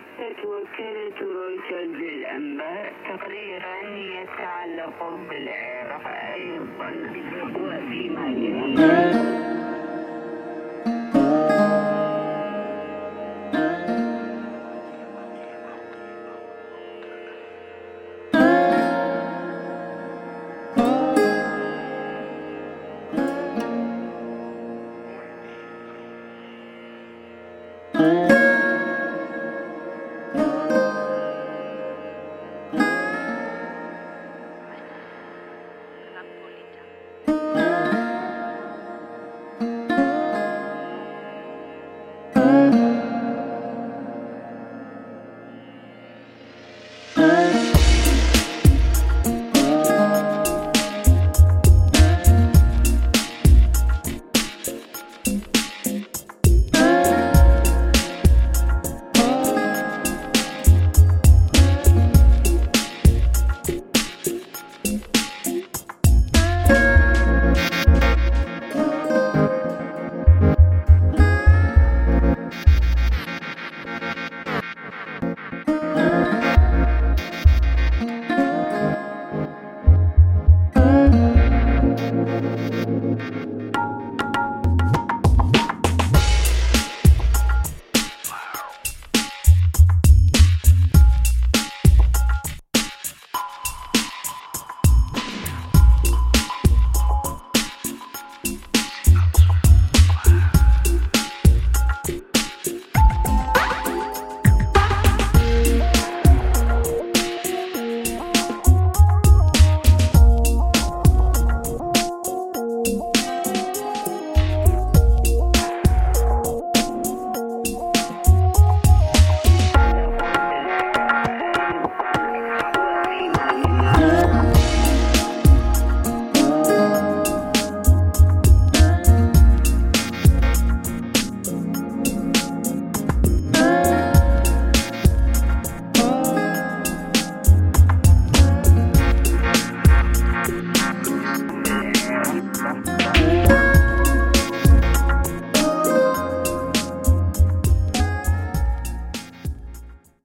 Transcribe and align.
بثت 0.00 0.44
وكالة 0.44 1.18
رويترز 1.20 1.96
للأنباء 2.02 2.92
تقريرا 3.08 3.76
يتعلق 3.96 5.18
بالعراق 5.30 6.06
أيضا 6.34 6.90
وفيما 7.60 8.26
يلي 8.28 9.19